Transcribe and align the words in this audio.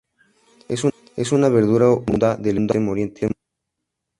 Es 1.15 1.31
una 1.31 1.47
verdura 1.49 1.91
oriunda 1.91 2.35
del 2.35 2.57
Extremo 2.57 2.89
Oriente. 2.93 3.29